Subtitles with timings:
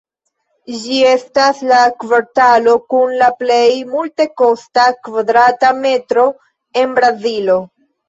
[0.85, 3.61] Ĝi estas la kvartalo kun la plej
[3.93, 6.29] multekosta kvadrata metro
[6.85, 7.65] en Brazilo.